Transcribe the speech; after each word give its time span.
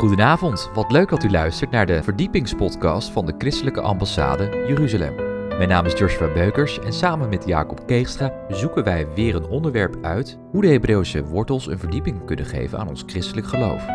Goedenavond, 0.00 0.70
wat 0.74 0.92
leuk 0.92 1.08
dat 1.08 1.24
u 1.24 1.30
luistert 1.30 1.70
naar 1.70 1.86
de 1.86 2.02
verdiepingspodcast 2.02 3.10
van 3.10 3.26
de 3.26 3.34
Christelijke 3.38 3.80
Ambassade 3.80 4.64
Jeruzalem. 4.68 5.14
Mijn 5.48 5.68
naam 5.68 5.86
is 5.86 5.98
Joshua 5.98 6.32
Beukers 6.32 6.78
en 6.78 6.92
samen 6.92 7.28
met 7.28 7.46
Jacob 7.46 7.86
Keegstra 7.86 8.32
zoeken 8.48 8.84
wij 8.84 9.06
weer 9.14 9.34
een 9.34 9.46
onderwerp 9.46 9.96
uit 10.02 10.38
hoe 10.50 10.62
de 10.62 10.68
Hebreeuwse 10.68 11.24
wortels 11.24 11.66
een 11.66 11.78
verdieping 11.78 12.24
kunnen 12.24 12.44
geven 12.44 12.78
aan 12.78 12.88
ons 12.88 13.02
christelijk 13.06 13.46
geloof. 13.46 13.86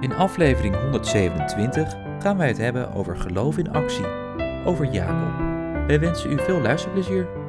In 0.00 0.14
aflevering 0.14 0.80
127 0.80 1.96
gaan 2.18 2.36
wij 2.36 2.48
het 2.48 2.58
hebben 2.58 2.92
over 2.92 3.16
geloof 3.16 3.58
in 3.58 3.72
actie, 3.72 4.06
over 4.64 4.86
Jacob. 4.90 5.38
Wij 5.86 6.00
wensen 6.00 6.32
u 6.32 6.38
veel 6.38 6.60
luisterplezier. 6.60 7.43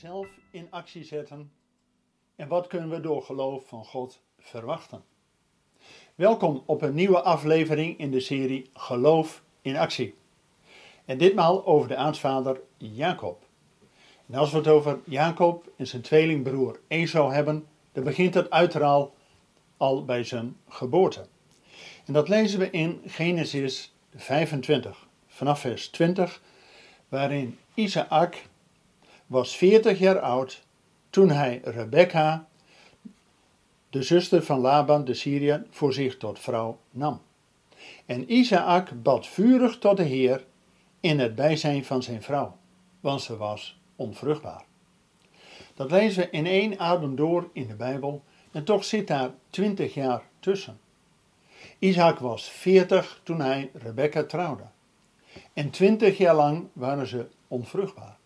Zelf 0.00 0.28
in 0.50 0.66
actie 0.70 1.04
zetten 1.04 1.52
en 2.36 2.48
wat 2.48 2.66
kunnen 2.66 2.90
we 2.90 3.00
door 3.00 3.22
geloof 3.22 3.68
van 3.68 3.84
God 3.84 4.20
verwachten? 4.38 5.02
Welkom 6.14 6.62
op 6.66 6.82
een 6.82 6.94
nieuwe 6.94 7.20
aflevering 7.20 7.98
in 7.98 8.10
de 8.10 8.20
serie 8.20 8.70
Geloof 8.72 9.42
in 9.62 9.76
actie. 9.76 10.14
En 11.04 11.18
ditmaal 11.18 11.66
over 11.66 11.88
de 11.88 11.96
aartsvader 11.96 12.60
Jacob. 12.76 13.46
En 14.26 14.34
als 14.34 14.50
we 14.50 14.56
het 14.56 14.68
over 14.68 15.00
Jacob 15.04 15.72
en 15.76 15.86
zijn 15.86 16.02
tweelingbroer 16.02 16.80
Esau 16.88 17.32
hebben, 17.32 17.66
dan 17.92 18.04
begint 18.04 18.34
het 18.34 18.50
uiteraard 18.50 19.10
al 19.76 20.04
bij 20.04 20.24
zijn 20.24 20.56
geboorte. 20.68 21.26
En 22.06 22.12
dat 22.12 22.28
lezen 22.28 22.58
we 22.58 22.70
in 22.70 23.00
Genesis 23.06 23.94
25, 24.14 25.06
vanaf 25.26 25.60
vers 25.60 25.88
20, 25.88 26.42
waarin 27.08 27.58
Isaac 27.74 28.36
was 29.30 29.56
40 29.56 29.98
jaar 29.98 30.20
oud 30.20 30.62
toen 31.10 31.30
hij 31.30 31.60
Rebekka, 31.64 32.48
de 33.90 34.02
zuster 34.02 34.42
van 34.42 34.60
Laban 34.60 35.04
de 35.04 35.14
Syriër, 35.14 35.66
voor 35.70 35.92
zich 35.92 36.16
tot 36.16 36.38
vrouw 36.38 36.78
nam. 36.90 37.20
En 38.06 38.32
Isaac 38.32 39.02
bad 39.02 39.26
vurig 39.26 39.78
tot 39.78 39.96
de 39.96 40.02
Heer 40.02 40.44
in 41.00 41.18
het 41.18 41.34
bijzijn 41.34 41.84
van 41.84 42.02
zijn 42.02 42.22
vrouw, 42.22 42.56
want 43.00 43.22
ze 43.22 43.36
was 43.36 43.80
onvruchtbaar. 43.96 44.64
Dat 45.74 45.90
lezen 45.90 46.22
we 46.22 46.30
in 46.30 46.46
één 46.46 46.78
adem 46.78 47.16
door 47.16 47.50
in 47.52 47.66
de 47.66 47.76
Bijbel 47.76 48.22
en 48.52 48.64
toch 48.64 48.84
zit 48.84 49.06
daar 49.06 49.30
20 49.50 49.94
jaar 49.94 50.22
tussen. 50.40 50.80
Isaac 51.78 52.18
was 52.18 52.48
40 52.50 53.20
toen 53.22 53.40
hij 53.40 53.70
Rebekka 53.74 54.24
trouwde. 54.24 54.64
En 55.52 55.70
20 55.70 56.18
jaar 56.18 56.34
lang 56.34 56.66
waren 56.72 57.06
ze 57.06 57.26
onvruchtbaar. 57.48 58.19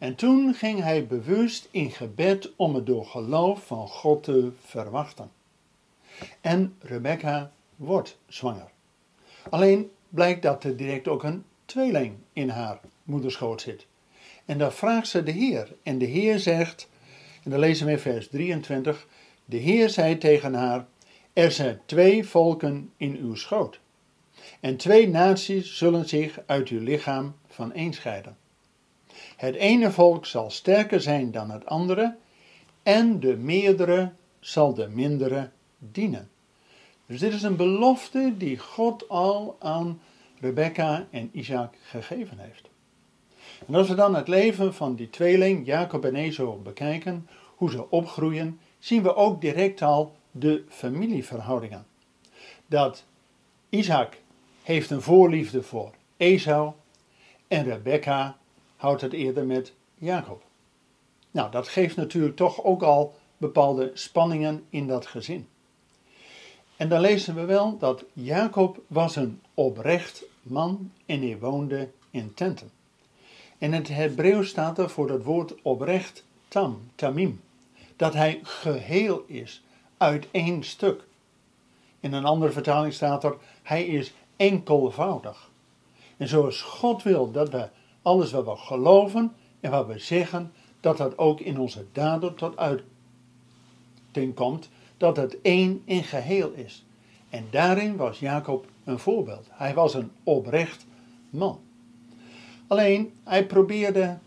En 0.00 0.14
toen 0.14 0.54
ging 0.54 0.82
hij 0.82 1.06
bewust 1.06 1.68
in 1.70 1.90
gebed 1.90 2.52
om 2.56 2.74
het 2.74 2.86
door 2.86 3.06
geloof 3.06 3.66
van 3.66 3.88
God 3.88 4.22
te 4.22 4.52
verwachten. 4.64 5.30
En 6.40 6.76
Rebekka 6.78 7.52
wordt 7.76 8.18
zwanger. 8.26 8.70
Alleen 9.50 9.90
blijkt 10.08 10.42
dat 10.42 10.64
er 10.64 10.76
direct 10.76 11.08
ook 11.08 11.22
een 11.22 11.44
tweeling 11.64 12.14
in 12.32 12.48
haar 12.48 12.80
moederschoot 13.02 13.60
zit. 13.60 13.86
En 14.44 14.58
dan 14.58 14.72
vraagt 14.72 15.08
ze 15.08 15.22
de 15.22 15.30
Heer. 15.30 15.74
En 15.82 15.98
de 15.98 16.04
Heer 16.04 16.38
zegt, 16.38 16.88
en 17.42 17.50
dan 17.50 17.60
lezen 17.60 17.86
we 17.86 17.92
in 17.92 17.98
vers 17.98 18.28
23, 18.28 19.06
de 19.44 19.56
Heer 19.56 19.90
zei 19.90 20.18
tegen 20.18 20.54
haar, 20.54 20.86
er 21.32 21.52
zijn 21.52 21.80
twee 21.86 22.26
volken 22.26 22.92
in 22.96 23.16
uw 23.16 23.34
schoot. 23.34 23.80
En 24.60 24.76
twee 24.76 25.08
naties 25.08 25.76
zullen 25.76 26.08
zich 26.08 26.38
uit 26.46 26.68
uw 26.68 26.80
lichaam 26.80 27.34
van 27.46 27.70
een 27.74 27.92
scheiden. 27.92 28.36
Het 29.36 29.54
ene 29.54 29.90
volk 29.90 30.26
zal 30.26 30.50
sterker 30.50 31.00
zijn 31.00 31.30
dan 31.30 31.50
het 31.50 31.66
andere, 31.66 32.16
en 32.82 33.20
de 33.20 33.36
meerdere 33.36 34.12
zal 34.40 34.74
de 34.74 34.88
mindere 34.88 35.50
dienen. 35.78 36.30
Dus 37.06 37.20
dit 37.20 37.32
is 37.32 37.42
een 37.42 37.56
belofte 37.56 38.34
die 38.36 38.58
God 38.58 39.08
al 39.08 39.56
aan 39.58 40.00
Rebecca 40.40 41.06
en 41.10 41.30
Isaac 41.32 41.74
gegeven 41.82 42.38
heeft. 42.38 42.68
En 43.66 43.74
als 43.74 43.88
we 43.88 43.94
dan 43.94 44.14
het 44.14 44.28
leven 44.28 44.74
van 44.74 44.94
die 44.94 45.10
tweeling, 45.10 45.66
Jacob 45.66 46.04
en 46.04 46.14
Esau, 46.14 46.60
bekijken, 46.60 47.28
hoe 47.56 47.70
ze 47.70 47.90
opgroeien, 47.90 48.60
zien 48.78 49.02
we 49.02 49.14
ook 49.14 49.40
direct 49.40 49.82
al 49.82 50.16
de 50.30 50.64
familieverhoudingen. 50.68 51.86
Dat 52.66 53.04
Isaac 53.68 54.18
heeft 54.62 54.90
een 54.90 55.02
voorliefde 55.02 55.62
voor 55.62 55.90
Esau 56.16 56.72
en 57.48 57.64
Rebecca 57.64 58.38
houdt 58.80 59.00
het 59.00 59.12
eerder 59.12 59.46
met 59.46 59.72
Jacob. 59.94 60.42
Nou, 61.30 61.50
dat 61.50 61.68
geeft 61.68 61.96
natuurlijk 61.96 62.36
toch 62.36 62.64
ook 62.64 62.82
al 62.82 63.14
bepaalde 63.36 63.90
spanningen 63.94 64.64
in 64.70 64.86
dat 64.86 65.06
gezin. 65.06 65.48
En 66.76 66.88
dan 66.88 67.00
lezen 67.00 67.34
we 67.34 67.44
wel 67.44 67.78
dat 67.78 68.04
Jacob 68.12 68.80
was 68.86 69.16
een 69.16 69.40
oprecht 69.54 70.22
man 70.42 70.92
en 71.06 71.20
hij 71.20 71.38
woonde 71.38 71.90
in 72.10 72.34
tenten. 72.34 72.70
En 73.58 73.72
in 73.72 73.72
het 73.72 73.88
Hebreeuws 73.88 74.48
staat 74.48 74.78
er 74.78 74.90
voor 74.90 75.06
dat 75.06 75.22
woord 75.22 75.62
oprecht 75.62 76.24
tam, 76.48 76.90
tamim, 76.94 77.40
dat 77.96 78.14
hij 78.14 78.40
geheel 78.42 79.24
is, 79.26 79.62
uit 79.96 80.26
één 80.30 80.64
stuk. 80.64 81.04
In 82.00 82.12
een 82.12 82.24
andere 82.24 82.52
vertaling 82.52 82.92
staat 82.92 83.24
er, 83.24 83.36
hij 83.62 83.86
is 83.86 84.12
enkelvoudig. 84.36 85.50
En 86.16 86.28
zoals 86.28 86.62
God 86.62 87.02
wil 87.02 87.30
dat 87.30 87.50
we 87.50 87.68
alles 88.02 88.32
wat 88.32 88.44
we 88.44 88.56
geloven 88.56 89.32
en 89.60 89.70
wat 89.70 89.86
we 89.86 89.98
zeggen, 89.98 90.52
dat 90.80 90.96
dat 90.96 91.18
ook 91.18 91.40
in 91.40 91.58
onze 91.58 91.86
daden 91.92 92.34
tot 92.34 92.56
uiting 92.56 94.34
komt, 94.34 94.68
dat 94.96 95.16
het 95.16 95.40
één 95.40 95.82
in 95.84 96.04
geheel 96.04 96.50
is. 96.52 96.84
En 97.28 97.44
daarin 97.50 97.96
was 97.96 98.18
Jacob 98.18 98.66
een 98.84 98.98
voorbeeld. 98.98 99.46
Hij 99.50 99.74
was 99.74 99.94
een 99.94 100.10
oprecht 100.24 100.86
man. 101.30 101.60
Alleen, 102.66 103.12
hij 103.24 103.46
probeerde 103.46 104.18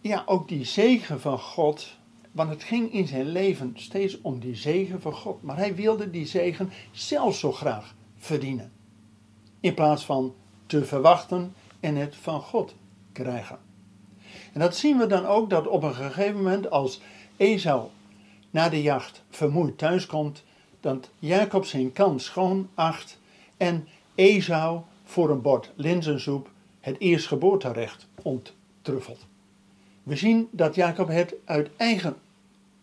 ja, 0.00 0.22
ook 0.26 0.48
die 0.48 0.64
zegen 0.64 1.20
van 1.20 1.38
God, 1.38 1.96
want 2.32 2.50
het 2.50 2.62
ging 2.62 2.92
in 2.92 3.06
zijn 3.06 3.26
leven 3.26 3.72
steeds 3.74 4.20
om 4.20 4.38
die 4.38 4.54
zegen 4.54 5.00
van 5.00 5.12
God. 5.12 5.42
Maar 5.42 5.56
hij 5.56 5.74
wilde 5.74 6.10
die 6.10 6.26
zegen 6.26 6.70
zelf 6.92 7.36
zo 7.36 7.52
graag 7.52 7.94
verdienen. 8.16 8.72
In 9.60 9.74
plaats 9.74 10.04
van 10.04 10.34
te 10.66 10.84
verwachten 10.84 11.54
en 11.80 11.96
het 11.96 12.16
van 12.16 12.40
God 12.40 12.74
krijgen. 13.16 13.58
En 14.52 14.60
dat 14.60 14.76
zien 14.76 14.98
we 14.98 15.06
dan 15.06 15.26
ook 15.26 15.50
dat 15.50 15.66
op 15.66 15.82
een 15.82 15.94
gegeven 15.94 16.36
moment 16.36 16.70
als 16.70 17.00
Esau 17.36 17.88
na 18.50 18.68
de 18.68 18.82
jacht 18.82 19.22
vermoeid 19.30 19.78
thuiskomt, 19.78 20.44
dat 20.80 21.10
Jacob 21.18 21.64
zijn 21.64 21.92
kans 21.92 22.24
schoon 22.24 22.68
acht 22.74 23.18
en 23.56 23.88
Esau 24.14 24.80
voor 25.04 25.30
een 25.30 25.42
bord 25.42 25.72
linzensoep 25.74 26.50
het 26.80 26.96
eerstgeboorterecht 26.98 28.06
onttruffelt. 28.22 29.26
We 30.02 30.16
zien 30.16 30.48
dat 30.50 30.74
Jacob 30.74 31.08
het 31.08 31.34
uit 31.44 31.70
eigen 31.76 32.16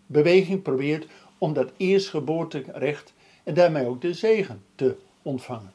beweging 0.06 0.62
probeert 0.62 1.08
om 1.38 1.54
dat 1.54 1.72
eerstgeboorterecht 1.78 3.14
en 3.44 3.54
daarmee 3.54 3.88
ook 3.88 4.02
de 4.02 4.14
zegen 4.14 4.64
te 4.76 4.98
ontvangen. 5.22 5.74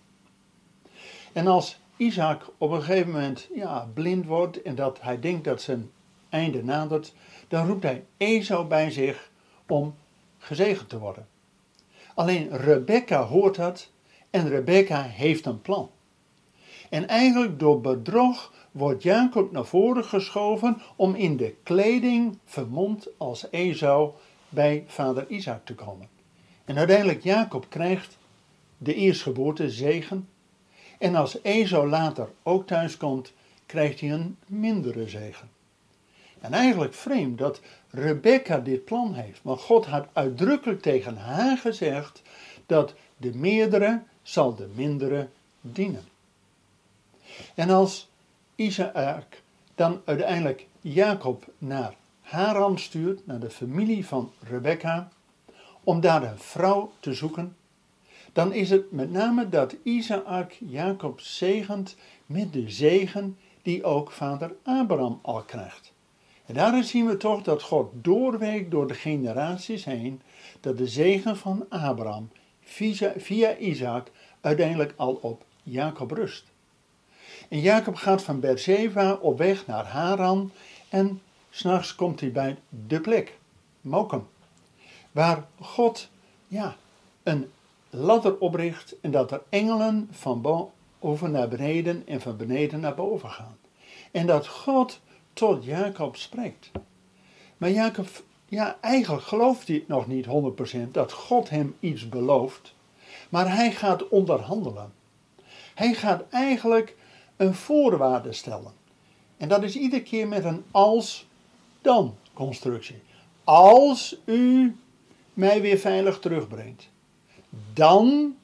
En 1.32 1.46
als 1.46 1.78
Isaac 1.98 2.50
op 2.58 2.70
een 2.70 2.82
gegeven 2.82 3.12
moment 3.12 3.48
ja, 3.54 3.88
blind 3.94 4.26
wordt 4.26 4.62
en 4.62 4.74
dat 4.74 5.00
hij 5.00 5.20
denkt 5.20 5.44
dat 5.44 5.62
zijn 5.62 5.90
einde 6.28 6.64
nadert, 6.64 7.14
dan 7.48 7.66
roept 7.66 7.82
hij 7.82 8.04
Esau 8.16 8.66
bij 8.66 8.90
zich 8.90 9.30
om 9.66 9.94
gezegend 10.38 10.88
te 10.88 10.98
worden. 10.98 11.26
Alleen 12.14 12.56
Rebecca 12.56 13.22
hoort 13.22 13.54
dat 13.54 13.90
en 14.30 14.48
Rebecca 14.48 15.02
heeft 15.02 15.46
een 15.46 15.60
plan. 15.60 15.90
En 16.90 17.08
eigenlijk 17.08 17.58
door 17.58 17.80
bedrog 17.80 18.52
wordt 18.70 19.02
Jacob 19.02 19.52
naar 19.52 19.64
voren 19.64 20.04
geschoven 20.04 20.82
om 20.96 21.14
in 21.14 21.36
de 21.36 21.54
kleding 21.62 22.38
vermomd 22.44 23.08
als 23.16 23.50
Esau 23.50 24.10
bij 24.48 24.84
vader 24.86 25.28
Isaac 25.28 25.64
te 25.64 25.74
komen. 25.74 26.08
En 26.64 26.78
uiteindelijk 26.78 27.22
Jacob 27.22 27.66
krijgt 27.68 28.18
de 28.78 28.94
eerstgeboorte 28.94 29.70
zegen. 29.70 30.28
En 30.98 31.14
als 31.14 31.42
Esau 31.42 31.88
later 31.88 32.28
ook 32.42 32.66
thuis 32.66 32.96
komt, 32.96 33.32
krijgt 33.66 34.00
hij 34.00 34.12
een 34.12 34.36
mindere 34.46 35.08
zegen. 35.08 35.50
En 36.40 36.52
eigenlijk 36.52 36.94
vreemd 36.94 37.38
dat 37.38 37.60
Rebecca 37.90 38.58
dit 38.58 38.84
plan 38.84 39.14
heeft. 39.14 39.40
Want 39.42 39.60
God 39.60 39.86
had 39.86 40.06
uitdrukkelijk 40.12 40.82
tegen 40.82 41.16
haar 41.16 41.58
gezegd 41.58 42.22
dat 42.66 42.94
de 43.16 43.34
meerdere 43.34 44.02
zal 44.22 44.54
de 44.54 44.68
mindere 44.74 45.28
dienen. 45.60 46.04
En 47.54 47.70
als 47.70 48.08
Isaac 48.54 49.42
dan 49.74 50.00
uiteindelijk 50.04 50.66
Jacob 50.80 51.44
naar 51.58 51.94
Haran 52.20 52.78
stuurt, 52.78 53.26
naar 53.26 53.40
de 53.40 53.50
familie 53.50 54.06
van 54.06 54.32
Rebecca, 54.40 55.08
om 55.84 56.00
daar 56.00 56.22
een 56.22 56.38
vrouw 56.38 56.92
te 57.00 57.14
zoeken, 57.14 57.56
dan 58.32 58.52
is 58.52 58.70
het 58.70 58.92
met 58.92 59.10
name 59.10 59.48
dat 59.48 59.76
Isaac 59.82 60.56
Jacob 60.58 61.20
zegent 61.20 61.96
met 62.26 62.52
de 62.52 62.70
zegen 62.70 63.36
die 63.62 63.84
ook 63.84 64.10
vader 64.10 64.54
Abraham 64.62 65.18
al 65.22 65.42
krijgt. 65.42 65.92
En 66.46 66.54
daarin 66.54 66.84
zien 66.84 67.06
we 67.06 67.16
toch 67.16 67.42
dat 67.42 67.62
God 67.62 67.90
doorwerkt 67.92 68.70
door 68.70 68.86
de 68.86 68.94
generaties 68.94 69.84
heen, 69.84 70.20
dat 70.60 70.78
de 70.78 70.86
zegen 70.86 71.36
van 71.36 71.66
Abraham 71.68 72.30
via, 72.62 73.12
via 73.16 73.56
Isaac 73.56 74.10
uiteindelijk 74.40 74.94
al 74.96 75.18
op 75.22 75.44
Jacob 75.62 76.10
rust. 76.10 76.44
En 77.48 77.60
Jacob 77.60 77.94
gaat 77.94 78.22
van 78.22 78.40
Beersheba 78.40 79.12
op 79.12 79.38
weg 79.38 79.66
naar 79.66 79.84
Haran 79.84 80.52
en 80.88 81.20
s'nachts 81.50 81.94
komt 81.94 82.20
hij 82.20 82.32
bij 82.32 82.56
de 82.86 83.00
plek, 83.00 83.38
Mokum, 83.80 84.26
waar 85.12 85.46
God 85.60 86.08
ja, 86.46 86.76
een 87.22 87.50
ladder 87.90 88.38
opricht 88.38 89.00
en 89.00 89.10
dat 89.10 89.30
er 89.32 89.42
engelen 89.48 90.08
van 90.10 90.40
boven 91.00 91.30
naar 91.30 91.48
beneden 91.48 92.02
en 92.06 92.20
van 92.20 92.36
beneden 92.36 92.80
naar 92.80 92.94
boven 92.94 93.30
gaan. 93.30 93.56
En 94.10 94.26
dat 94.26 94.46
God 94.46 95.00
tot 95.32 95.64
Jacob 95.64 96.16
spreekt. 96.16 96.70
Maar 97.56 97.70
Jacob, 97.70 98.06
ja, 98.48 98.78
eigenlijk 98.80 99.24
gelooft 99.24 99.68
hij 99.68 99.84
nog 99.86 100.06
niet 100.06 100.26
100% 100.26 100.90
dat 100.90 101.12
God 101.12 101.50
hem 101.50 101.76
iets 101.80 102.08
belooft, 102.08 102.74
maar 103.28 103.54
hij 103.54 103.72
gaat 103.72 104.08
onderhandelen. 104.08 104.92
Hij 105.74 105.94
gaat 105.94 106.22
eigenlijk 106.30 106.96
een 107.36 107.54
voorwaarde 107.54 108.32
stellen. 108.32 108.72
En 109.36 109.48
dat 109.48 109.62
is 109.62 109.76
iedere 109.76 110.02
keer 110.02 110.28
met 110.28 110.44
een 110.44 110.64
als-dan 110.70 112.16
constructie. 112.32 113.02
Als 113.44 114.16
u 114.24 114.76
mij 115.34 115.60
weer 115.60 115.78
veilig 115.78 116.18
terugbrengt, 116.18 116.88
dan 117.72 118.36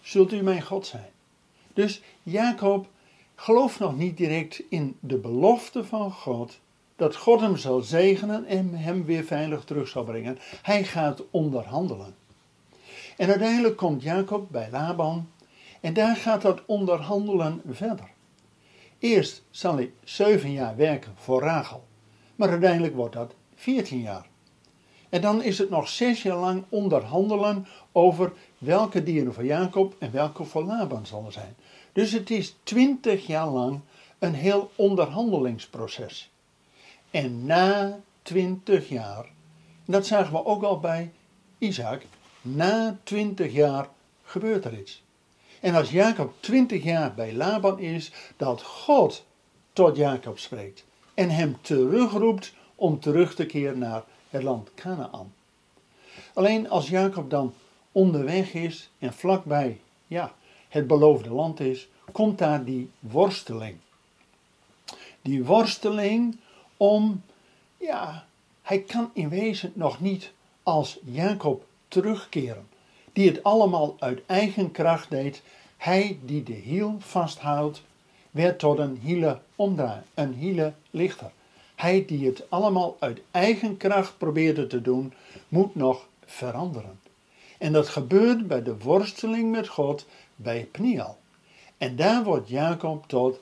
zult 0.00 0.32
u 0.32 0.42
mijn 0.42 0.62
God 0.62 0.86
zijn. 0.86 1.10
Dus 1.74 2.02
Jacob 2.22 2.86
gelooft 3.34 3.78
nog 3.78 3.96
niet 3.96 4.16
direct 4.16 4.62
in 4.68 4.96
de 5.00 5.16
belofte 5.16 5.84
van 5.84 6.12
God 6.12 6.58
dat 6.96 7.16
God 7.16 7.40
hem 7.40 7.56
zal 7.56 7.80
zegenen 7.80 8.44
en 8.44 8.74
hem 8.74 9.04
weer 9.04 9.24
veilig 9.24 9.64
terug 9.64 9.88
zal 9.88 10.04
brengen. 10.04 10.38
Hij 10.62 10.84
gaat 10.84 11.22
onderhandelen. 11.30 12.14
En 13.16 13.28
uiteindelijk 13.28 13.76
komt 13.76 14.02
Jacob 14.02 14.50
bij 14.50 14.68
Laban 14.70 15.28
en 15.80 15.94
daar 15.94 16.16
gaat 16.16 16.42
dat 16.42 16.62
onderhandelen 16.66 17.62
verder. 17.70 18.10
Eerst 18.98 19.42
zal 19.50 19.74
hij 19.74 19.92
zeven 20.04 20.52
jaar 20.52 20.76
werken 20.76 21.12
voor 21.16 21.42
Rachel, 21.42 21.84
maar 22.36 22.48
uiteindelijk 22.48 22.94
wordt 22.94 23.14
dat 23.14 23.34
veertien 23.54 24.00
jaar. 24.00 24.26
En 25.08 25.20
dan 25.20 25.42
is 25.42 25.58
het 25.58 25.70
nog 25.70 25.88
zes 25.88 26.22
jaar 26.22 26.36
lang 26.36 26.64
onderhandelen 26.68 27.66
over 27.92 28.32
welke 28.58 29.02
dieren 29.02 29.34
voor 29.34 29.44
Jacob 29.44 29.94
en 29.98 30.12
welke 30.12 30.44
voor 30.44 30.64
Laban 30.64 31.06
zullen 31.06 31.32
zijn. 31.32 31.56
Dus 31.92 32.12
het 32.12 32.30
is 32.30 32.56
twintig 32.62 33.26
jaar 33.26 33.48
lang 33.48 33.80
een 34.18 34.34
heel 34.34 34.70
onderhandelingsproces. 34.74 36.30
En 37.10 37.46
na 37.46 38.00
twintig 38.22 38.88
jaar, 38.88 39.26
dat 39.84 40.06
zagen 40.06 40.32
we 40.32 40.44
ook 40.44 40.62
al 40.62 40.80
bij 40.80 41.12
Isaac, 41.58 42.02
na 42.40 42.98
twintig 43.02 43.52
jaar 43.52 43.88
gebeurt 44.22 44.64
er 44.64 44.78
iets. 44.78 45.02
En 45.60 45.74
als 45.74 45.90
Jacob 45.90 46.32
twintig 46.40 46.84
jaar 46.84 47.14
bij 47.14 47.32
Laban 47.32 47.78
is, 47.78 48.12
dat 48.36 48.62
God 48.62 49.24
tot 49.72 49.96
Jacob 49.96 50.38
spreekt 50.38 50.84
en 51.14 51.30
hem 51.30 51.56
terugroept 51.60 52.54
om 52.74 53.00
terug 53.00 53.34
te 53.34 53.46
keren 53.46 53.78
naar 53.78 54.04
het 54.36 54.44
land 54.44 54.70
Canaan. 54.74 55.32
Alleen 56.34 56.70
als 56.70 56.88
Jacob 56.88 57.30
dan 57.30 57.54
onderweg 57.92 58.54
is 58.54 58.90
en 58.98 59.12
vlakbij 59.12 59.80
ja, 60.06 60.34
het 60.68 60.86
beloofde 60.86 61.30
land 61.30 61.60
is, 61.60 61.88
komt 62.12 62.38
daar 62.38 62.64
die 62.64 62.90
worsteling. 62.98 63.76
Die 65.22 65.44
worsteling 65.44 66.36
om, 66.76 67.22
ja, 67.76 68.26
hij 68.62 68.80
kan 68.80 69.10
in 69.12 69.28
wezen 69.28 69.72
nog 69.74 70.00
niet 70.00 70.32
als 70.62 70.98
Jacob 71.04 71.66
terugkeren, 71.88 72.68
die 73.12 73.28
het 73.28 73.42
allemaal 73.42 73.96
uit 73.98 74.22
eigen 74.26 74.70
kracht 74.70 75.10
deed. 75.10 75.42
Hij 75.76 76.18
die 76.22 76.42
de 76.42 76.52
hiel 76.52 76.96
vasthoudt, 76.98 77.82
werd 78.30 78.58
tot 78.58 78.78
een 78.78 78.98
hiele 79.02 79.40
omdraai, 79.56 80.00
een 80.14 80.34
hiele 80.34 80.72
lichter. 80.90 81.30
Hij 81.76 82.04
die 82.06 82.26
het 82.26 82.50
allemaal 82.50 82.96
uit 83.00 83.20
eigen 83.30 83.76
kracht 83.76 84.18
probeerde 84.18 84.66
te 84.66 84.82
doen, 84.82 85.12
moet 85.48 85.74
nog 85.74 86.06
veranderen. 86.24 87.00
En 87.58 87.72
dat 87.72 87.88
gebeurt 87.88 88.46
bij 88.46 88.62
de 88.62 88.78
worsteling 88.78 89.50
met 89.50 89.68
God 89.68 90.06
bij 90.36 90.68
Pniel. 90.70 91.18
En 91.78 91.96
daar 91.96 92.24
wordt 92.24 92.48
Jacob 92.48 93.08
tot 93.08 93.38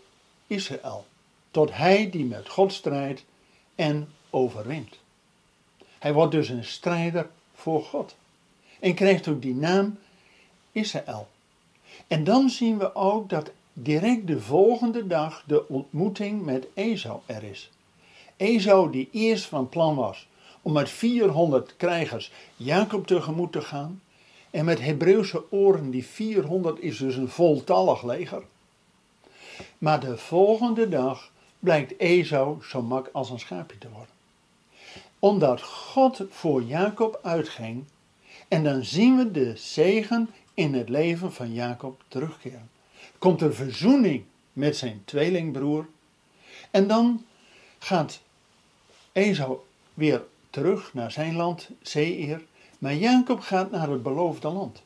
Israël, 0.46 1.06
tot 1.50 1.76
hij 1.76 2.10
die 2.10 2.24
met 2.24 2.48
God 2.48 2.72
strijdt 2.72 3.24
en 3.74 4.08
overwint. 4.30 4.98
Hij 5.98 6.12
wordt 6.12 6.32
dus 6.32 6.48
een 6.48 6.64
strijder 6.64 7.30
voor 7.54 7.82
God 7.82 8.16
en 8.80 8.94
krijgt 8.94 9.28
ook 9.28 9.42
die 9.42 9.54
naam 9.54 9.98
Israël. 10.72 11.28
En 12.06 12.24
dan 12.24 12.50
zien 12.50 12.78
we 12.78 12.94
ook 12.94 13.28
dat 13.28 13.50
direct 13.72 14.26
de 14.26 14.40
volgende 14.40 15.06
dag 15.06 15.44
de 15.46 15.68
ontmoeting 15.68 16.42
met 16.42 16.66
Esau 16.74 17.20
er 17.26 17.42
is. 17.42 17.70
Esau 18.36 18.90
die 18.90 19.08
eerst 19.12 19.44
van 19.44 19.68
plan 19.68 19.96
was 19.96 20.26
om 20.62 20.72
met 20.72 20.90
400 20.90 21.76
krijgers 21.76 22.32
Jacob 22.56 23.06
tegemoet 23.06 23.52
te 23.52 23.60
gaan. 23.60 24.02
En 24.50 24.64
met 24.64 24.80
Hebreeuwse 24.80 25.42
oren, 25.50 25.90
die 25.90 26.06
400 26.06 26.80
is 26.80 26.98
dus 26.98 27.16
een 27.16 27.28
voltallig 27.28 28.02
leger. 28.02 28.42
Maar 29.78 30.00
de 30.00 30.18
volgende 30.18 30.88
dag 30.88 31.30
blijkt 31.58 31.98
Esau 31.98 32.62
zo 32.62 32.82
mak 32.82 33.10
als 33.12 33.30
een 33.30 33.38
schaapje 33.38 33.78
te 33.78 33.88
worden. 33.88 34.14
Omdat 35.18 35.62
God 35.62 36.22
voor 36.30 36.62
Jacob 36.62 37.18
uitging. 37.22 37.84
En 38.48 38.64
dan 38.64 38.84
zien 38.84 39.16
we 39.16 39.30
de 39.30 39.52
zegen 39.56 40.30
in 40.54 40.74
het 40.74 40.88
leven 40.88 41.32
van 41.32 41.52
Jacob 41.52 42.02
terugkeren. 42.08 42.70
Komt 43.18 43.40
er 43.40 43.54
verzoening 43.54 44.24
met 44.52 44.76
zijn 44.76 45.02
tweelingbroer. 45.04 45.86
En 46.70 46.86
dan 46.86 47.24
gaat 47.78 48.20
Esau 49.14 49.58
weer 49.94 50.24
terug 50.50 50.94
naar 50.94 51.12
zijn 51.12 51.36
land, 51.36 51.68
Seir, 51.82 52.42
maar 52.78 52.94
Jacob 52.94 53.40
gaat 53.40 53.70
naar 53.70 53.90
het 53.90 54.02
beloofde 54.02 54.48
land. 54.48 54.82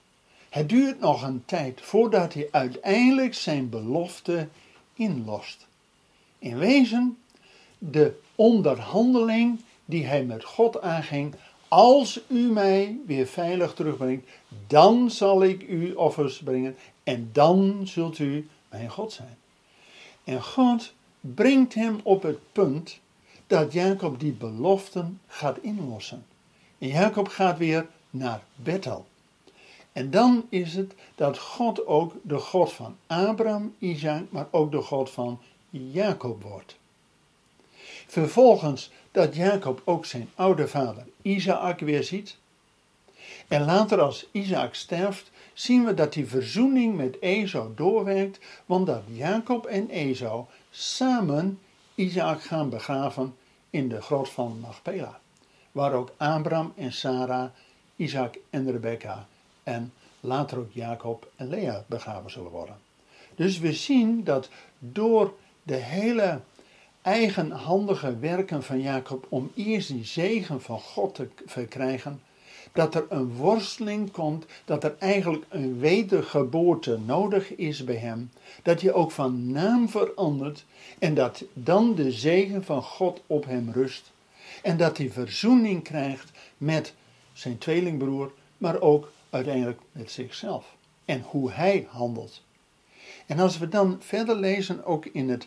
Het 0.48 0.68
duurt 0.68 1.00
nog 1.00 1.22
een 1.22 1.42
tijd 1.44 1.80
voordat 1.80 2.34
hij 2.34 2.48
uiteindelijk 2.50 3.34
zijn 3.34 3.68
belofte 3.68 4.48
inlost. 4.94 5.66
In 6.38 6.58
wezen, 6.58 7.18
de 7.78 8.20
onderhandeling 8.34 9.60
die 9.84 10.06
hij 10.06 10.24
met 10.24 10.44
God 10.44 10.80
aanging, 10.80 11.34
als 11.68 12.20
u 12.26 12.52
mij 12.52 12.98
weer 13.06 13.26
veilig 13.26 13.74
terugbrengt, 13.74 14.28
dan 14.66 15.10
zal 15.10 15.42
ik 15.42 15.62
u 15.68 15.92
offers 15.94 16.38
brengen 16.38 16.76
en 17.02 17.30
dan 17.32 17.80
zult 17.84 18.18
u 18.18 18.48
mijn 18.68 18.90
God 18.90 19.12
zijn. 19.12 19.36
En 20.24 20.42
God 20.42 20.92
brengt 21.20 21.74
hem 21.74 22.00
op 22.02 22.22
het 22.22 22.38
punt 22.52 22.98
dat 23.48 23.72
Jacob 23.72 24.20
die 24.20 24.32
beloften 24.32 25.20
gaat 25.26 25.58
inlossen. 25.58 26.26
En 26.78 26.88
Jacob 26.88 27.28
gaat 27.28 27.58
weer 27.58 27.86
naar 28.10 28.42
Bethel. 28.54 29.06
En 29.92 30.10
dan 30.10 30.46
is 30.48 30.74
het 30.74 30.94
dat 31.14 31.38
God 31.38 31.86
ook 31.86 32.14
de 32.22 32.38
God 32.38 32.72
van 32.72 32.96
Abraham, 33.06 33.74
Isaac, 33.78 34.22
maar 34.30 34.46
ook 34.50 34.70
de 34.70 34.82
God 34.82 35.10
van 35.10 35.40
Jacob 35.70 36.42
wordt. 36.42 36.76
Vervolgens 38.06 38.90
dat 39.10 39.34
Jacob 39.34 39.82
ook 39.84 40.04
zijn 40.04 40.28
oude 40.34 40.68
vader 40.68 41.06
Isaac 41.22 41.80
weer 41.80 42.04
ziet. 42.04 42.36
En 43.48 43.64
later 43.64 44.00
als 44.00 44.26
Isaac 44.30 44.74
sterft, 44.74 45.30
zien 45.52 45.84
we 45.84 45.94
dat 45.94 46.12
die 46.12 46.26
verzoening 46.26 46.96
met 46.96 47.20
Esau 47.20 47.74
doorwerkt, 47.74 48.38
want 48.66 48.86
dat 48.86 49.02
Jacob 49.06 49.66
en 49.66 49.88
Esau 49.90 50.44
samen 50.70 51.58
Isaac 51.94 52.42
gaan 52.42 52.70
begraven 52.70 53.34
in 53.70 53.88
de 53.88 54.02
grot 54.02 54.28
van 54.28 54.60
Machpela, 54.60 55.20
waar 55.72 55.92
ook 55.92 56.12
Abraham 56.16 56.72
en 56.76 56.92
Sarah, 56.92 57.50
Isaac 57.96 58.38
en 58.50 58.70
Rebecca 58.70 59.26
en 59.62 59.92
later 60.20 60.58
ook 60.58 60.72
Jacob 60.72 61.30
en 61.36 61.48
Lea 61.48 61.84
begraven 61.86 62.30
zullen 62.30 62.50
worden. 62.50 62.76
Dus 63.34 63.58
we 63.58 63.72
zien 63.72 64.24
dat 64.24 64.48
door 64.78 65.34
de 65.62 65.74
hele 65.74 66.40
eigenhandige 67.02 68.18
werken 68.18 68.62
van 68.62 68.80
Jacob 68.80 69.26
om 69.28 69.50
eerst 69.54 69.88
die 69.88 70.04
zegen 70.04 70.62
van 70.62 70.80
God 70.80 71.14
te 71.14 71.28
verkrijgen, 71.46 72.22
dat 72.72 72.94
er 72.94 73.06
een 73.08 73.34
worsteling 73.34 74.10
komt, 74.10 74.46
dat 74.64 74.84
er 74.84 74.96
eigenlijk 74.98 75.44
een 75.48 75.78
wedergeboorte 75.78 76.98
nodig 77.06 77.54
is 77.54 77.84
bij 77.84 77.96
hem, 77.96 78.30
dat 78.62 78.80
hij 78.80 78.92
ook 78.92 79.10
van 79.10 79.50
naam 79.52 79.88
verandert 79.88 80.64
en 80.98 81.14
dat 81.14 81.44
dan 81.52 81.94
de 81.94 82.12
zegen 82.12 82.64
van 82.64 82.82
God 82.82 83.22
op 83.26 83.44
hem 83.44 83.70
rust 83.72 84.12
en 84.62 84.76
dat 84.76 84.96
hij 84.96 85.10
verzoening 85.10 85.82
krijgt 85.82 86.30
met 86.56 86.94
zijn 87.32 87.58
tweelingbroer, 87.58 88.32
maar 88.58 88.80
ook 88.80 89.12
uiteindelijk 89.30 89.80
met 89.92 90.10
zichzelf. 90.10 90.76
en 91.04 91.24
hoe 91.26 91.50
hij 91.50 91.86
handelt. 91.90 92.42
En 93.26 93.38
als 93.38 93.58
we 93.58 93.68
dan 93.68 93.96
verder 94.00 94.36
lezen, 94.36 94.84
ook 94.84 95.06
in 95.06 95.28
het 95.28 95.46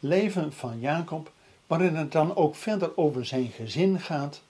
leven 0.00 0.52
van 0.52 0.80
Jacob, 0.80 1.32
waarin 1.66 1.94
het 1.94 2.12
dan 2.12 2.36
ook 2.36 2.54
verder 2.54 2.96
over 2.96 3.26
zijn 3.26 3.50
gezin 3.50 4.00
gaat, 4.00 4.42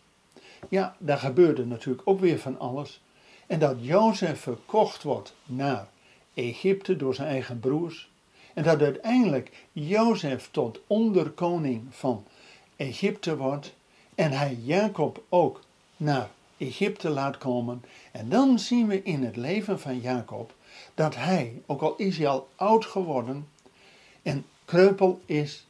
ja, 0.69 0.97
daar 0.99 1.19
gebeurde 1.19 1.67
natuurlijk 1.67 2.03
ook 2.05 2.21
weer 2.21 2.39
van 2.39 2.59
alles. 2.59 3.01
En 3.47 3.59
dat 3.59 3.77
Jozef 3.81 4.41
verkocht 4.41 5.03
wordt 5.03 5.35
naar 5.45 5.89
Egypte 6.35 6.97
door 6.97 7.15
zijn 7.15 7.29
eigen 7.29 7.61
broers. 7.61 8.11
En 8.55 8.63
dat 8.63 8.83
uiteindelijk 8.83 9.67
Jozef 9.73 10.49
tot 10.51 10.81
onderkoning 10.87 11.87
van 11.91 12.27
Egypte 12.77 13.37
wordt. 13.37 13.75
En 14.15 14.33
hij 14.33 14.55
Jacob 14.55 15.23
ook 15.29 15.61
naar 15.97 16.31
Egypte 16.57 17.09
laat 17.09 17.39
komen. 17.39 17.85
En 18.13 18.29
dan 18.29 18.59
zien 18.59 18.87
we 18.87 19.03
in 19.03 19.25
het 19.25 19.37
leven 19.37 19.81
van 19.81 20.01
Jacob 20.01 20.55
dat 20.95 21.17
hij, 21.17 21.63
ook 21.67 21.83
al 21.83 21.97
is 21.97 22.19
hij 22.19 22.29
al 22.29 22.49
oud 22.57 22.85
geworden 22.87 23.49
en 24.23 24.45
kreupel 24.65 25.21
is, 25.27 25.67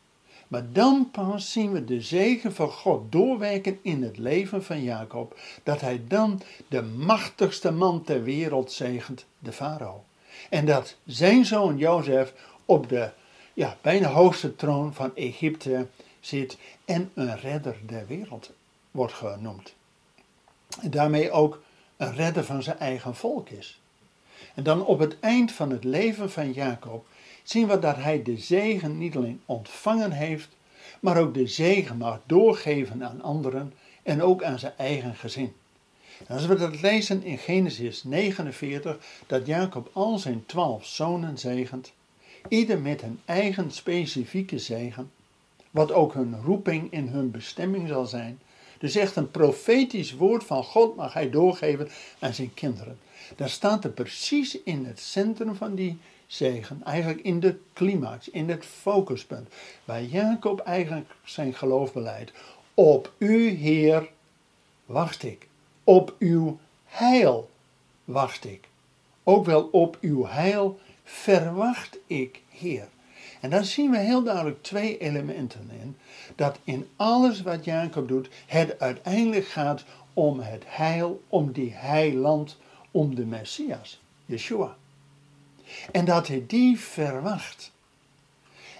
maar 0.50 0.72
dan 0.72 1.08
pas 1.10 1.52
zien 1.52 1.72
we 1.72 1.84
de 1.84 2.00
zegen 2.00 2.54
van 2.54 2.70
God 2.70 3.12
doorwerken 3.12 3.78
in 3.82 4.02
het 4.02 4.18
leven 4.18 4.64
van 4.64 4.82
Jacob, 4.82 5.38
dat 5.62 5.80
hij 5.80 6.02
dan 6.08 6.40
de 6.68 6.82
machtigste 6.82 7.70
man 7.70 8.02
ter 8.02 8.22
wereld 8.22 8.72
zegent, 8.72 9.24
de 9.38 9.52
farao. 9.52 10.04
En 10.48 10.66
dat 10.66 10.96
zijn 11.06 11.44
zoon 11.44 11.76
Jozef 11.76 12.32
op 12.64 12.88
de 12.88 13.10
ja, 13.54 13.76
bijna 13.80 14.08
hoogste 14.08 14.56
troon 14.56 14.94
van 14.94 15.16
Egypte 15.16 15.86
zit 16.20 16.58
en 16.84 17.10
een 17.14 17.38
redder 17.38 17.76
der 17.86 18.06
wereld 18.06 18.50
wordt 18.90 19.12
genoemd. 19.12 19.74
En 20.80 20.90
daarmee 20.90 21.30
ook 21.30 21.62
een 21.96 22.14
redder 22.14 22.44
van 22.44 22.62
zijn 22.62 22.78
eigen 22.78 23.14
volk 23.14 23.48
is. 23.48 23.80
En 24.54 24.62
dan 24.62 24.84
op 24.84 24.98
het 24.98 25.20
eind 25.20 25.52
van 25.52 25.70
het 25.70 25.84
leven 25.84 26.30
van 26.30 26.52
Jacob 26.52 27.06
zien 27.42 27.68
we 27.68 27.78
dat 27.78 27.96
hij 27.96 28.22
de 28.22 28.36
zegen 28.36 28.98
niet 28.98 29.16
alleen 29.16 29.40
ontvangen 29.46 30.12
heeft, 30.12 30.48
maar 31.00 31.16
ook 31.16 31.34
de 31.34 31.46
zegen 31.46 31.96
mag 31.96 32.20
doorgeven 32.26 33.04
aan 33.04 33.22
anderen 33.22 33.72
en 34.02 34.22
ook 34.22 34.42
aan 34.42 34.58
zijn 34.58 34.72
eigen 34.76 35.14
gezin. 35.14 35.52
En 36.26 36.34
als 36.34 36.46
we 36.46 36.54
dat 36.54 36.80
lezen 36.80 37.22
in 37.22 37.38
Genesis 37.38 38.04
49, 38.04 38.98
dat 39.26 39.46
Jacob 39.46 39.90
al 39.92 40.18
zijn 40.18 40.46
twaalf 40.46 40.86
zonen 40.86 41.38
zegent, 41.38 41.92
ieder 42.48 42.80
met 42.80 43.02
een 43.02 43.20
eigen 43.24 43.70
specifieke 43.70 44.58
zegen, 44.58 45.10
wat 45.70 45.92
ook 45.92 46.14
hun 46.14 46.42
roeping 46.44 46.92
in 46.92 47.08
hun 47.08 47.30
bestemming 47.30 47.88
zal 47.88 48.06
zijn. 48.06 48.38
Dus 48.78 48.94
echt 48.94 49.16
een 49.16 49.30
profetisch 49.30 50.14
woord 50.14 50.44
van 50.44 50.64
God 50.64 50.96
mag 50.96 51.12
hij 51.12 51.30
doorgeven 51.30 51.88
aan 52.18 52.34
zijn 52.34 52.54
kinderen. 52.54 52.98
Daar 53.36 53.50
staat 53.50 53.84
er 53.84 53.90
precies 53.90 54.62
in 54.62 54.84
het 54.84 55.00
centrum 55.00 55.54
van 55.54 55.74
die 55.74 55.98
zegen, 56.30 56.82
eigenlijk 56.84 57.20
in 57.20 57.40
de 57.40 57.58
climax, 57.72 58.28
in 58.28 58.48
het 58.48 58.64
focuspunt, 58.64 59.48
waar 59.84 60.02
Jacob 60.02 60.60
eigenlijk 60.60 61.10
zijn 61.24 61.54
geloof 61.54 61.92
beleidt. 61.92 62.32
Op 62.74 63.12
u, 63.18 63.48
Heer, 63.48 64.08
wacht 64.86 65.22
ik. 65.22 65.48
Op 65.84 66.14
uw 66.18 66.58
heil 66.84 67.50
wacht 68.04 68.44
ik. 68.44 68.68
Ook 69.22 69.44
wel 69.44 69.62
op 69.62 69.98
uw 70.00 70.26
heil 70.26 70.78
verwacht 71.04 71.98
ik, 72.06 72.40
Heer. 72.48 72.88
En 73.40 73.50
dan 73.50 73.64
zien 73.64 73.90
we 73.90 73.98
heel 73.98 74.22
duidelijk 74.22 74.62
twee 74.62 74.98
elementen 74.98 75.70
in. 75.82 75.96
Dat 76.34 76.58
in 76.64 76.88
alles 76.96 77.42
wat 77.42 77.64
Jacob 77.64 78.08
doet, 78.08 78.28
het 78.46 78.78
uiteindelijk 78.78 79.46
gaat 79.46 79.84
om 80.14 80.40
het 80.40 80.62
heil, 80.66 81.22
om 81.28 81.52
die 81.52 81.72
heiland, 81.74 82.56
om 82.90 83.14
de 83.14 83.26
Messias, 83.26 84.00
Yeshua. 84.26 84.76
En 85.92 86.04
dat 86.04 86.28
hij 86.28 86.44
die 86.46 86.78
verwacht. 86.78 87.72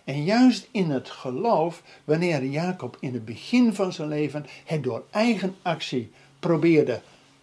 En 0.05 0.25
juist 0.25 0.69
in 0.71 0.91
het 0.91 1.11
geloof, 1.11 1.83
wanneer 2.05 2.45
Jacob 2.45 2.97
in 3.01 3.15
het 3.15 3.25
begin 3.25 3.75
van 3.75 3.93
zijn 3.93 4.09
leven 4.09 4.47
het 4.65 4.83
door 4.83 5.05
eigen 5.11 5.57
actie 5.63 6.11
probeerde 6.39 7.01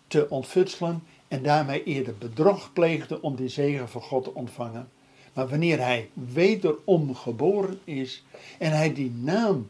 te 0.07 0.29
ontfutselen 0.29 1.03
en 1.27 1.43
daarmee 1.43 1.83
eerder 1.83 2.17
bedrog 2.17 2.73
pleegde 2.73 3.21
om 3.21 3.35
die 3.35 3.49
zegen 3.49 3.89
van 3.89 4.01
God 4.01 4.23
te 4.23 4.33
ontvangen. 4.33 4.89
Maar 5.33 5.47
wanneer 5.47 5.79
hij 5.79 6.09
wederom 6.13 7.15
geboren 7.15 7.79
is 7.83 8.23
en 8.57 8.71
hij 8.71 8.93
die 8.93 9.11
naam 9.11 9.67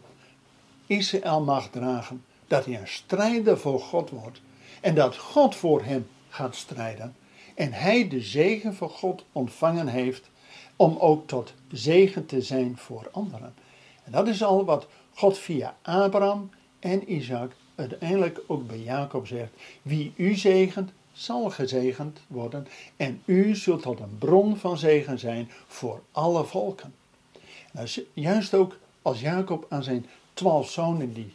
Israël 0.85 1.41
mag 1.41 1.69
dragen, 1.69 2.23
dat 2.47 2.65
hij 2.65 2.79
een 2.79 2.87
strijder 2.87 3.57
voor 3.57 3.79
God 3.79 4.09
wordt 4.09 4.41
en 4.81 4.95
dat 4.95 5.17
God 5.17 5.55
voor 5.55 5.83
hem 5.83 6.07
gaat 6.29 6.55
strijden, 6.55 7.15
en 7.57 7.73
hij 7.73 8.07
de 8.07 8.21
zegen 8.21 8.75
van 8.75 8.89
God 8.89 9.25
ontvangen 9.31 9.87
heeft 9.87 10.29
om 10.75 10.97
ook 10.97 11.27
tot 11.27 11.53
zegen 11.71 12.25
te 12.25 12.41
zijn 12.41 12.77
voor 12.77 13.09
anderen. 13.11 13.53
En 14.03 14.11
dat 14.11 14.27
is 14.27 14.43
al 14.43 14.65
wat 14.65 14.87
God 15.13 15.37
via 15.37 15.77
Abraham 15.81 16.49
en 16.79 17.13
Isaac 17.13 17.51
uiteindelijk 17.75 18.41
ook 18.47 18.67
bij 18.67 18.79
Jacob 18.79 19.27
zegt. 19.27 19.51
Wie 19.81 20.13
u 20.15 20.35
zegent, 20.35 20.91
zal 21.13 21.49
gezegend 21.49 22.19
worden 22.27 22.67
en 22.97 23.21
u 23.25 23.55
zult 23.55 23.81
tot 23.81 23.99
een 23.99 24.17
bron 24.17 24.57
van 24.57 24.77
zegen 24.77 25.19
zijn 25.19 25.49
voor 25.67 26.01
alle 26.11 26.45
volken. 26.45 26.93
Nou, 27.71 27.87
juist 28.13 28.53
ook 28.53 28.77
als 29.01 29.21
Jacob 29.21 29.65
aan 29.69 29.83
zijn 29.83 30.05
twaalf 30.33 30.69
zonen 30.69 31.13
die 31.13 31.33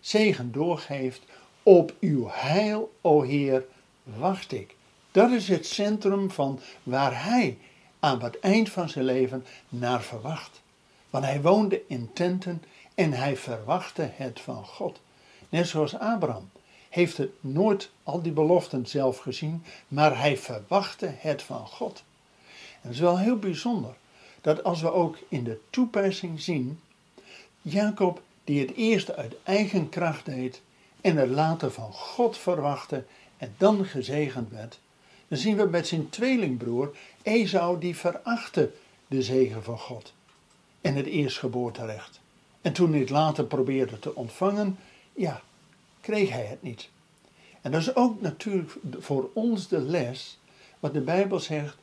zegen 0.00 0.52
doorgeeft, 0.52 1.22
op 1.62 1.94
uw 2.00 2.28
heil, 2.30 2.92
o 3.00 3.22
Heer, 3.22 3.64
wacht 4.02 4.52
ik. 4.52 4.76
Dat 5.14 5.30
is 5.30 5.48
het 5.48 5.66
centrum 5.66 6.30
van 6.30 6.60
waar 6.82 7.24
hij 7.24 7.58
aan 8.00 8.22
het 8.22 8.40
eind 8.40 8.70
van 8.70 8.88
zijn 8.88 9.04
leven 9.04 9.46
naar 9.68 10.02
verwacht. 10.02 10.62
Want 11.10 11.24
hij 11.24 11.42
woonde 11.42 11.82
in 11.86 12.10
tenten 12.12 12.62
en 12.94 13.12
hij 13.12 13.36
verwachtte 13.36 14.10
het 14.14 14.40
van 14.40 14.64
God. 14.64 15.00
Net 15.48 15.68
zoals 15.68 15.98
Abraham 15.98 16.50
heeft 16.88 17.16
het 17.16 17.30
nooit 17.40 17.90
al 18.02 18.22
die 18.22 18.32
beloften 18.32 18.86
zelf 18.86 19.18
gezien, 19.18 19.64
maar 19.88 20.18
hij 20.18 20.36
verwachtte 20.36 21.14
het 21.18 21.42
van 21.42 21.66
God. 21.66 22.04
En 22.54 22.80
het 22.80 22.92
is 22.92 23.00
wel 23.00 23.18
heel 23.18 23.38
bijzonder 23.38 23.94
dat 24.40 24.64
als 24.64 24.80
we 24.80 24.92
ook 24.92 25.18
in 25.28 25.44
de 25.44 25.60
toepassing 25.70 26.40
zien, 26.40 26.80
Jacob 27.62 28.22
die 28.44 28.60
het 28.60 28.74
eerst 28.76 29.16
uit 29.16 29.34
eigen 29.42 29.88
kracht 29.88 30.24
deed 30.24 30.62
en 31.00 31.16
het 31.16 31.30
later 31.30 31.70
van 31.70 31.92
God 31.92 32.38
verwachtte 32.38 33.04
en 33.36 33.54
dan 33.58 33.84
gezegend 33.84 34.50
werd, 34.50 34.78
dan 35.28 35.38
zien 35.38 35.56
we 35.56 35.64
met 35.64 35.86
zijn 35.86 36.08
tweelingbroer 36.08 36.96
Esau 37.22 37.78
die 37.80 37.96
verachtte 37.96 38.72
de 39.06 39.22
zegen 39.22 39.62
van 39.62 39.78
God 39.78 40.12
en 40.80 40.94
het 40.94 41.06
eerstgeboorterecht. 41.06 42.20
En 42.60 42.72
toen 42.72 42.90
hij 42.90 43.00
het 43.00 43.10
later 43.10 43.44
probeerde 43.44 43.98
te 43.98 44.14
ontvangen, 44.14 44.78
ja, 45.12 45.42
kreeg 46.00 46.30
hij 46.30 46.44
het 46.44 46.62
niet. 46.62 46.88
En 47.60 47.70
dat 47.70 47.80
is 47.80 47.94
ook 47.94 48.20
natuurlijk 48.20 48.72
voor 48.98 49.30
ons 49.32 49.68
de 49.68 49.80
les, 49.80 50.38
wat 50.80 50.92
de 50.92 51.00
Bijbel 51.00 51.40
zegt, 51.40 51.76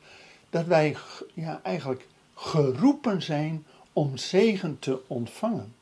dat 0.50 0.66
wij 0.66 0.96
ja, 1.34 1.60
eigenlijk 1.62 2.06
geroepen 2.34 3.22
zijn 3.22 3.64
om 3.92 4.16
zegen 4.16 4.78
te 4.78 5.00
ontvangen. 5.06 5.74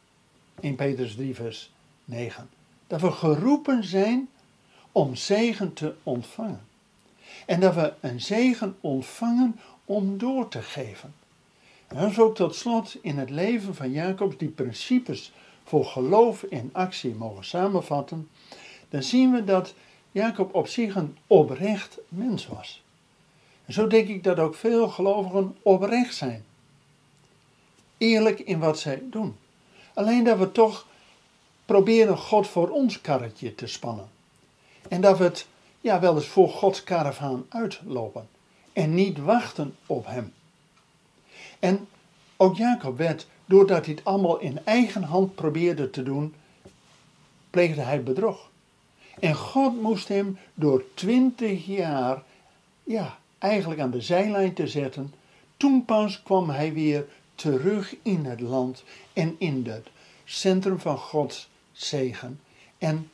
In 0.61 0.75
Petrus 0.75 1.14
3, 1.14 1.35
vers 1.35 1.71
9. 2.05 2.50
Dat 2.87 3.00
we 3.00 3.11
geroepen 3.11 3.85
zijn 3.85 4.29
om 4.93 5.14
zegen 5.14 5.73
te 5.73 5.95
ontvangen. 6.02 6.61
En 7.47 7.61
dat 7.61 7.75
we 7.75 7.93
een 8.01 8.21
zegen 8.21 8.77
ontvangen 8.81 9.61
om 9.85 10.19
door 10.19 10.49
te 10.49 10.63
geven. 10.63 11.15
En 11.89 11.97
dat 11.97 12.11
is 12.11 12.19
ook 12.19 12.35
tot 12.35 12.55
slot 12.55 12.97
in 13.03 13.19
het 13.19 13.31
leven 13.31 13.75
van 13.75 13.93
Jacobs 13.93 14.37
die 14.37 14.49
principes 14.49 15.33
voor 15.65 15.85
geloof 15.85 16.43
in 16.43 16.71
actie 16.73 17.15
mogen 17.15 17.45
samenvatten. 17.45 18.29
Dan 18.89 19.03
zien 19.03 19.33
we 19.33 19.45
dat 19.45 19.75
Jacob 20.13 20.55
op 20.55 20.67
zich 20.67 20.95
een 20.95 21.17
oprecht 21.27 21.99
mens 22.09 22.47
was. 22.47 22.83
En 23.65 23.73
zo 23.73 23.87
denk 23.87 24.09
ik 24.09 24.25
dat 24.25 24.39
ook 24.39 24.55
veel 24.55 24.89
gelovigen 24.89 25.57
oprecht 25.63 26.15
zijn. 26.15 26.45
Eerlijk 27.99 28.41
in 28.41 28.59
wat 28.59 28.79
zij 28.79 29.03
doen. 29.11 29.37
Alleen 29.95 30.25
dat 30.25 30.39
we 30.39 30.53
toch 30.53 30.87
proberen 31.65 32.19
God 32.19 32.47
voor 32.47 32.69
ons 32.69 33.01
karretje 33.01 33.55
te 33.55 33.67
spannen. 33.67 34.09
En 34.89 35.01
dat 35.01 35.19
we 35.19 35.25
het 35.25 35.47
ja, 35.81 36.01
wel 36.01 36.15
eens 36.15 36.27
voor 36.27 36.49
Gods 36.49 36.85
karavaan 36.85 37.47
uitlopen 37.49 38.29
en 38.73 38.95
niet 38.95 39.19
wachten 39.19 39.77
op 39.87 40.07
hem. 40.07 40.33
En 41.59 41.89
ook 42.37 42.57
Jacob 42.57 42.97
werd, 42.97 43.27
doordat 43.45 43.85
hij 43.85 43.95
het 43.95 44.05
allemaal 44.05 44.39
in 44.39 44.61
eigen 44.65 45.03
hand 45.03 45.35
probeerde 45.35 45.91
te 45.91 46.03
doen, 46.03 46.35
pleegde 47.51 47.81
hij 47.81 48.03
bedrog. 48.03 48.51
En 49.21 49.35
God 49.35 49.81
moest 49.83 50.09
hem 50.09 50.39
door 50.55 50.85
twintig 50.95 51.67
jaar, 51.67 52.23
ja, 52.85 53.19
eigenlijk 53.39 53.81
aan 53.81 53.91
de 53.91 54.01
zijlijn 54.01 54.55
te 54.55 54.67
zetten. 54.67 55.15
Toen 55.57 55.85
pas 55.85 56.23
kwam 56.23 56.51
hij 56.51 56.73
weer 56.73 57.07
terug 57.35 57.95
in 58.03 58.25
het 58.25 58.41
land 58.41 58.85
en 59.13 59.35
in 59.39 59.67
het 59.67 59.87
centrum 60.25 60.79
van 60.79 60.99
Gods 60.99 61.49
zegen. 61.73 62.41
En 62.79 63.11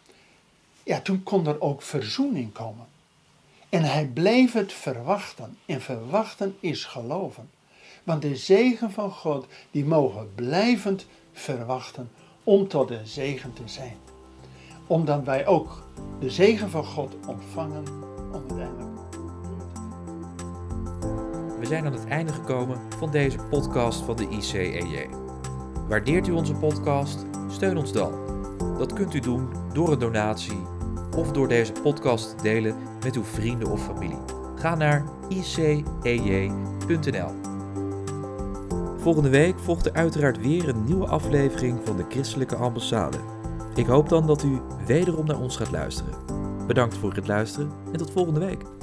ja, 0.86 1.00
toen 1.00 1.22
kon 1.22 1.46
er 1.46 1.60
ook 1.60 1.82
verzoening 1.82 2.52
komen. 2.52 2.86
En 3.68 3.82
hij 3.82 4.06
bleef 4.06 4.52
het 4.52 4.72
verwachten. 4.72 5.58
En 5.66 5.80
verwachten 5.80 6.56
is 6.60 6.84
geloven. 6.84 7.50
Want 8.04 8.22
de 8.22 8.36
zegen 8.36 8.90
van 8.90 9.10
God, 9.10 9.46
die 9.70 9.84
mogen 9.84 10.34
blijvend 10.34 11.06
verwachten 11.32 12.10
om 12.44 12.68
tot 12.68 12.88
de 12.88 13.00
zegen 13.04 13.52
te 13.52 13.62
zijn. 13.64 13.96
Omdat 14.86 15.24
wij 15.24 15.46
ook 15.46 15.82
de 16.20 16.30
zegen 16.30 16.70
van 16.70 16.84
God 16.84 17.14
ontvangen 17.26 17.84
uiteindelijk. 18.32 18.96
We 21.58 21.66
zijn 21.66 21.86
aan 21.86 21.92
het 21.92 22.06
einde 22.06 22.32
gekomen 22.32 22.80
van 22.98 23.10
deze 23.10 23.38
podcast 23.38 24.00
van 24.00 24.16
de 24.16 24.28
ICEJ. 24.28 25.08
Waardeert 25.88 26.26
u 26.26 26.32
onze 26.32 26.54
podcast? 26.54 27.24
Steun 27.48 27.76
ons 27.76 27.92
dan. 27.92 28.12
Dat 28.78 28.92
kunt 28.92 29.14
u 29.14 29.20
doen 29.20 29.48
door 29.72 29.92
een 29.92 29.98
donatie 29.98 30.74
of 31.16 31.32
door 31.32 31.48
deze 31.48 31.72
podcast 31.72 32.36
te 32.36 32.42
delen 32.42 32.76
met 33.04 33.16
uw 33.16 33.24
vrienden 33.24 33.70
of 33.70 33.84
familie. 33.84 34.18
Ga 34.54 34.74
naar 34.74 35.04
icej.nl. 35.28 37.30
Volgende 38.98 39.28
week 39.28 39.58
volgt 39.58 39.86
er 39.86 39.92
uiteraard 39.92 40.40
weer 40.40 40.68
een 40.68 40.84
nieuwe 40.84 41.06
aflevering 41.06 41.80
van 41.84 41.96
de 41.96 42.04
Christelijke 42.08 42.56
Ambassade. 42.56 43.18
Ik 43.74 43.86
hoop 43.86 44.08
dan 44.08 44.26
dat 44.26 44.42
u 44.42 44.60
wederom 44.86 45.26
naar 45.26 45.40
ons 45.40 45.56
gaat 45.56 45.70
luisteren. 45.70 46.14
Bedankt 46.66 46.96
voor 46.96 47.14
het 47.14 47.26
luisteren 47.26 47.70
en 47.92 47.98
tot 47.98 48.10
volgende 48.10 48.40
week. 48.40 48.75